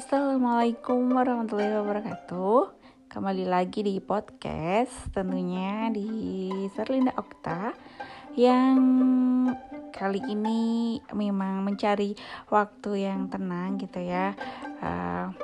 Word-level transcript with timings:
Assalamualaikum 0.00 1.12
warahmatullahi 1.12 1.76
wabarakatuh. 1.76 2.72
Kembali 3.12 3.44
lagi 3.44 3.84
di 3.84 4.00
podcast 4.00 5.12
Tentunya 5.12 5.92
di 5.92 6.48
Serlinda 6.72 7.12
Okta 7.20 7.76
Yang 8.32 8.80
kali 9.92 10.24
ini 10.24 10.96
memang 11.12 11.68
mencari 11.68 12.16
waktu 12.48 13.12
yang 13.12 13.28
tenang 13.28 13.76
gitu 13.76 14.00
ya. 14.00 14.32
Uh, 14.80 15.36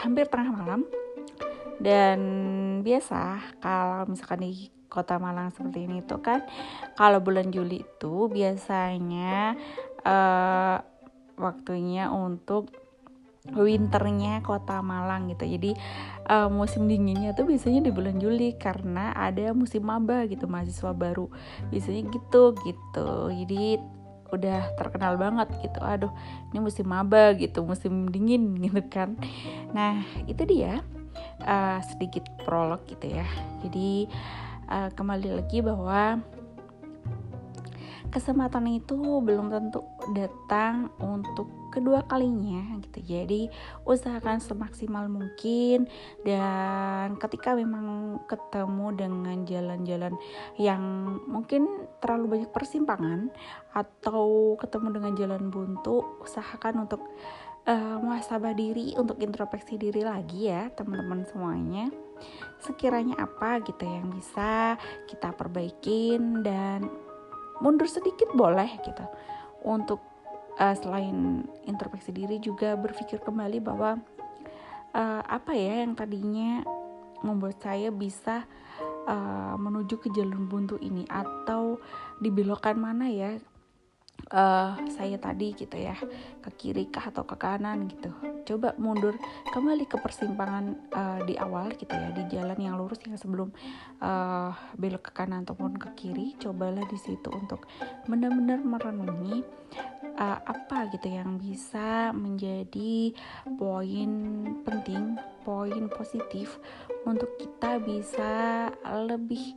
Hampir 0.00 0.24
tengah 0.32 0.56
malam. 0.56 0.88
Dan 1.76 2.20
biasa 2.80 3.44
kalau 3.60 4.08
misalkan 4.08 4.40
di 4.40 4.72
kota 4.88 5.20
Malang 5.20 5.52
seperti 5.52 5.84
ini 5.84 6.00
tuh 6.00 6.24
kan 6.24 6.48
Kalau 6.96 7.20
bulan 7.20 7.52
Juli 7.52 7.84
itu 7.84 8.32
biasanya 8.32 9.52
uh, 10.00 10.80
waktunya 11.36 12.08
untuk 12.08 12.87
winternya 13.56 14.44
kota 14.44 14.80
Malang 14.84 15.32
gitu. 15.32 15.48
Jadi 15.48 15.72
uh, 16.28 16.50
musim 16.52 16.88
dinginnya 16.88 17.32
tuh 17.32 17.48
biasanya 17.48 17.88
di 17.88 17.92
bulan 17.94 18.20
Juli 18.20 18.56
karena 18.56 19.12
ada 19.16 19.52
musim 19.56 19.86
maba 19.88 20.24
gitu 20.28 20.44
mahasiswa 20.50 20.92
baru. 20.92 21.30
Biasanya 21.72 22.02
gitu 22.12 22.56
gitu. 22.66 23.10
Jadi 23.32 23.78
udah 24.28 24.76
terkenal 24.76 25.16
banget 25.16 25.48
gitu. 25.64 25.80
Aduh 25.80 26.12
ini 26.52 26.58
musim 26.60 26.86
maba 26.88 27.32
gitu 27.36 27.64
musim 27.64 28.08
dingin 28.12 28.56
gitu 28.64 28.82
kan. 28.88 29.16
Nah 29.72 30.04
itu 30.28 30.44
dia 30.44 30.84
uh, 31.44 31.80
sedikit 31.88 32.28
prolog 32.44 32.84
gitu 32.88 33.08
ya. 33.08 33.26
Jadi 33.64 34.08
uh, 34.68 34.92
kembali 34.92 35.40
lagi 35.40 35.64
bahwa 35.64 36.20
kesempatan 38.08 38.64
itu 38.72 38.96
belum 39.20 39.52
tentu 39.52 39.84
datang 40.16 40.88
untuk 41.00 41.48
kedua 41.68 42.02
kalinya 42.08 42.80
gitu. 42.80 42.98
Jadi 43.04 43.52
usahakan 43.84 44.40
semaksimal 44.40 45.06
mungkin 45.06 45.86
dan 46.24 47.14
ketika 47.20 47.52
memang 47.52 48.18
ketemu 48.26 48.86
dengan 48.96 49.38
jalan-jalan 49.44 50.14
yang 50.56 50.82
mungkin 51.28 51.88
terlalu 52.00 52.40
banyak 52.40 52.50
persimpangan 52.50 53.28
atau 53.76 54.56
ketemu 54.56 54.88
dengan 54.98 55.12
jalan 55.14 55.42
buntu 55.52 56.24
usahakan 56.24 56.88
untuk 56.88 57.04
uh, 57.68 57.96
muhasabah 58.00 58.56
diri 58.56 58.96
untuk 58.96 59.20
introspeksi 59.20 59.76
diri 59.76 60.02
lagi 60.02 60.48
ya 60.48 60.72
teman-teman 60.72 61.28
semuanya. 61.28 61.92
Sekiranya 62.58 63.14
apa 63.22 63.62
gitu 63.62 63.86
yang 63.86 64.10
bisa 64.10 64.74
kita 65.06 65.30
perbaikin 65.30 66.42
dan 66.42 66.90
mundur 67.62 67.90
sedikit 67.90 68.30
boleh 68.34 68.68
gitu. 68.82 69.04
Untuk 69.66 70.00
uh, 70.58 70.74
selain 70.74 71.46
introspeksi 71.66 72.10
diri 72.14 72.38
juga 72.42 72.74
berpikir 72.74 73.22
kembali 73.22 73.58
bahwa 73.62 73.98
uh, 74.94 75.22
apa 75.26 75.52
ya 75.54 75.82
yang 75.86 75.94
tadinya 75.94 76.62
membuat 77.22 77.58
saya 77.58 77.90
bisa 77.90 78.46
uh, 79.10 79.54
menuju 79.58 79.98
ke 79.98 80.08
jalur 80.14 80.38
buntu 80.46 80.76
ini 80.78 81.02
atau 81.10 81.82
dibelokkan 82.22 82.78
mana 82.78 83.10
ya 83.10 83.38
uh, 84.32 84.76
saya 84.92 85.16
tadi 85.20 85.56
gitu 85.56 85.76
ya 85.76 85.96
ke 86.44 86.50
kiri 86.56 86.88
kah 86.88 87.08
atau 87.12 87.24
ke 87.24 87.36
kanan 87.36 87.88
gitu. 87.88 88.12
Coba 88.48 88.72
mundur 88.80 89.16
kembali 89.52 89.84
ke 89.84 90.00
persimpangan 90.00 90.64
uh, 90.92 91.20
di 91.24 91.36
awal 91.36 91.72
gitu 91.76 91.92
ya 91.92 92.12
di 92.12 92.24
jalan 92.32 92.56
yang 92.56 92.74
lurus 92.80 93.00
yang 93.04 93.16
sebelum 93.20 93.52
uh, 94.00 94.52
belok 94.76 95.10
ke 95.10 95.12
kanan 95.12 95.44
ataupun 95.44 95.76
ke 95.76 95.88
kiri. 95.96 96.36
Cobalah 96.40 96.84
di 96.88 96.98
situ 97.00 97.28
untuk 97.32 97.68
benar-benar 98.08 98.60
merenungi 98.64 99.44
uh, 100.18 100.38
apa 100.42 100.90
gitu 100.92 101.08
yang 101.08 101.38
bisa 101.38 102.10
menjadi 102.12 103.14
poin 103.56 104.10
penting 104.66 105.16
poin 105.46 105.88
positif 105.88 106.60
untuk 107.06 107.32
kita 107.40 107.80
bisa 107.80 108.68
lebih 109.08 109.56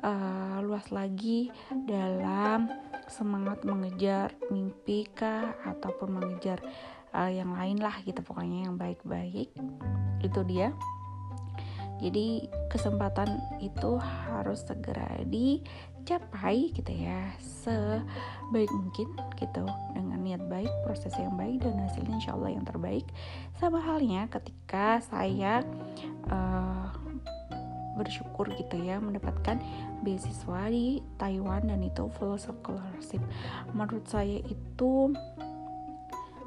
uh, 0.00 0.62
luas 0.64 0.88
lagi 0.88 1.52
dalam 1.72 2.70
semangat 3.06 3.62
mengejar 3.62 4.34
mimpi 4.50 5.06
kah 5.14 5.54
ataupun 5.62 6.18
mengejar 6.18 6.58
uh, 7.14 7.30
yang 7.30 7.54
lain 7.54 7.78
lah 7.78 7.96
gitu 8.02 8.20
pokoknya 8.20 8.68
yang 8.68 8.76
baik-baik. 8.76 9.50
Itu 10.20 10.42
dia. 10.44 10.74
Jadi 11.96 12.44
kesempatan 12.68 13.40
itu 13.64 13.96
harus 13.96 14.60
segera 14.68 15.16
dicapai 15.24 16.68
gitu 16.76 16.92
ya. 16.92 17.32
Sebaik 17.40 18.68
mungkin 18.68 19.08
gitu 19.40 19.64
dengan 19.96 20.20
niat 20.20 20.44
baik 20.44 20.68
proses 20.84 21.16
yang 21.16 21.32
baik 21.40 21.64
dan 21.64 21.80
hasilnya 21.80 22.20
insya 22.20 22.36
Allah 22.36 22.52
yang 22.52 22.68
terbaik. 22.68 23.08
Sama 23.56 23.80
halnya 23.80 24.28
ketika 24.28 25.00
saya 25.08 25.64
bersyukur 27.96 28.52
gitu 28.54 28.76
ya 28.78 29.00
mendapatkan 29.00 29.58
beasiswa 30.04 30.60
di 30.68 31.00
Taiwan 31.16 31.66
dan 31.66 31.80
itu 31.82 32.06
full 32.20 32.36
scholarship. 32.36 33.24
Menurut 33.72 34.04
saya 34.06 34.38
itu 34.44 35.10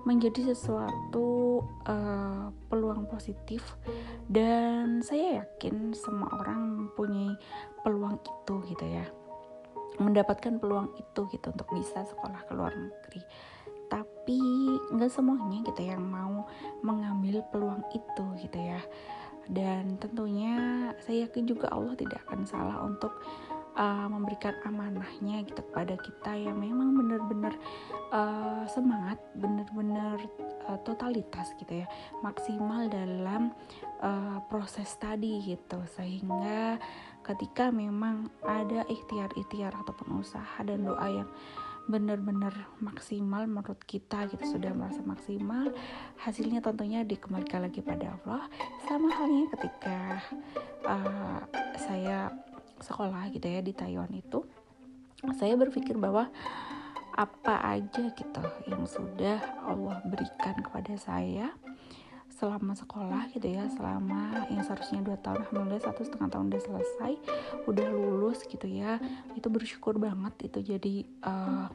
menjadi 0.07 0.55
sesuatu 0.55 1.59
uh, 1.89 2.47
peluang 2.71 3.09
positif 3.11 3.61
dan 4.31 5.03
saya 5.03 5.43
yakin 5.43 5.91
semua 5.91 6.31
orang 6.39 6.87
mempunyai 6.87 7.35
peluang 7.83 8.15
itu 8.21 8.55
gitu 8.71 8.85
ya. 8.85 9.05
Mendapatkan 9.99 10.61
peluang 10.61 10.95
itu 10.95 11.27
gitu 11.33 11.51
untuk 11.51 11.67
bisa 11.75 12.07
sekolah 12.07 12.47
ke 12.47 12.53
luar 12.55 12.71
negeri. 12.71 13.21
Tapi 13.89 14.39
nggak 14.93 15.11
semuanya 15.11 15.65
gitu 15.67 15.81
yang 15.81 16.05
mau 16.05 16.47
mengambil 16.85 17.43
peluang 17.51 17.83
itu 17.91 18.25
gitu 18.39 18.59
ya 18.61 18.79
dan 19.49 19.97
tentunya 19.97 20.89
saya 21.01 21.25
yakin 21.25 21.49
juga 21.49 21.73
Allah 21.73 21.97
tidak 21.97 22.21
akan 22.29 22.45
salah 22.45 22.85
untuk 22.85 23.17
uh, 23.79 24.07
memberikan 24.11 24.53
amanahnya 24.67 25.41
gitu 25.47 25.63
kepada 25.71 25.95
kita 25.99 26.31
yang 26.35 26.57
memang 26.59 26.93
benar-benar 26.93 27.53
uh, 28.13 28.63
semangat, 28.69 29.17
benar-benar 29.39 30.21
uh, 30.69 30.79
totalitas 30.85 31.55
gitu 31.57 31.81
ya, 31.81 31.87
maksimal 32.21 32.85
dalam 32.91 33.55
uh, 34.03 34.37
proses 34.51 34.89
tadi 35.01 35.41
gitu. 35.47 35.79
Sehingga 35.97 36.77
ketika 37.25 37.73
memang 37.73 38.29
ada 38.45 38.83
ikhtiar-ikhtiar 38.85 39.73
ataupun 39.85 40.21
usaha 40.21 40.59
dan 40.61 40.85
doa 40.85 41.07
yang 41.09 41.29
benar-benar 41.89 42.53
maksimal 42.77 43.49
menurut 43.49 43.81
kita 43.89 44.29
gitu 44.29 44.45
sudah 44.45 44.69
merasa 44.77 45.01
maksimal. 45.01 45.73
Hasilnya 46.21 46.61
tentunya 46.61 47.01
dikembalikan 47.01 47.65
lagi 47.65 47.81
pada 47.81 48.13
Allah. 48.21 48.45
Sama 48.85 49.09
halnya 49.09 49.49
ketika 49.57 49.97
uh, 50.85 51.41
saya 51.81 52.29
sekolah 52.79 53.33
gitu 53.33 53.49
ya 53.49 53.59
di 53.65 53.73
Taiwan 53.75 54.13
itu 54.13 54.45
saya 55.35 55.59
berpikir 55.59 55.99
bahwa 55.99 56.31
apa 57.19 57.55
aja 57.75 58.07
gitu 58.15 58.43
yang 58.71 58.87
sudah 58.87 59.43
Allah 59.67 59.99
berikan 60.07 60.55
kepada 60.63 60.95
saya 60.95 61.51
selama 62.39 62.71
sekolah 62.71 63.27
gitu 63.35 63.51
ya 63.51 63.67
selama 63.75 64.47
yang 64.47 64.63
seharusnya 64.63 65.03
dua 65.03 65.19
tahun 65.19 65.43
alhamdulillah 65.43 65.83
satu 65.83 66.07
setengah 66.07 66.29
tahun 66.31 66.45
udah 66.55 66.61
selesai 66.63 67.13
udah 67.67 67.87
lulus 67.91 68.47
gitu 68.47 68.63
ya 68.65 68.95
itu 69.35 69.51
bersyukur 69.51 69.99
banget 69.99 70.47
itu 70.47 70.59
jadi 70.75 70.95
uh, 71.27 71.67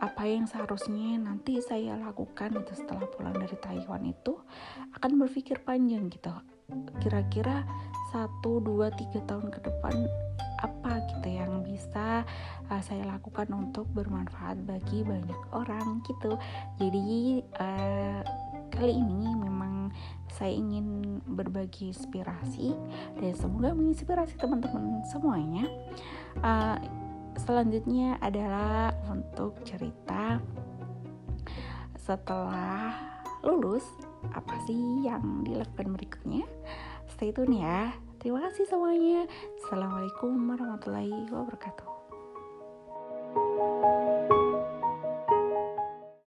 apa 0.00 0.28
yang 0.28 0.44
seharusnya 0.44 1.16
nanti 1.16 1.60
saya 1.64 1.96
lakukan 1.96 2.52
itu 2.52 2.72
setelah 2.76 3.08
pulang 3.08 3.36
dari 3.36 3.56
Taiwan 3.56 4.04
itu 4.04 4.36
akan 4.96 5.16
berpikir 5.24 5.64
panjang 5.64 6.12
gitu. 6.12 6.32
Kira-kira 7.00 7.64
satu 8.12 8.60
dua 8.60 8.92
tiga 8.92 9.24
tahun 9.24 9.48
ke 9.48 9.60
depan 9.64 9.94
apa 10.60 11.04
gitu 11.12 11.28
yang 11.36 11.64
bisa 11.64 12.24
uh, 12.68 12.82
saya 12.84 13.04
lakukan 13.08 13.48
untuk 13.52 13.88
bermanfaat 13.96 14.60
bagi 14.68 15.04
banyak 15.04 15.40
orang 15.52 16.04
gitu. 16.04 16.36
Jadi 16.76 17.40
uh, 17.56 18.20
kali 18.72 18.92
ini 18.92 19.32
memang 19.32 19.55
saya 20.36 20.52
ingin 20.52 21.18
berbagi 21.24 21.96
inspirasi 21.96 22.76
dan 23.16 23.32
semoga 23.32 23.72
menginspirasi 23.72 24.36
teman-teman 24.36 25.00
semuanya. 25.08 25.64
Uh, 26.44 26.76
selanjutnya 27.40 28.20
adalah 28.20 28.92
untuk 29.08 29.56
cerita. 29.64 30.36
Setelah 31.96 32.92
lulus 33.40 33.82
apa 34.36 34.60
sih 34.68 35.08
yang 35.08 35.40
dilakukan 35.42 35.96
berikutnya? 35.96 36.44
Stay 37.16 37.32
tune 37.32 37.56
ya. 37.56 37.96
Terima 38.20 38.44
kasih 38.44 38.68
semuanya. 38.68 39.24
Assalamualaikum 39.64 40.36
warahmatullahi 40.52 41.32
wabarakatuh 41.32 41.96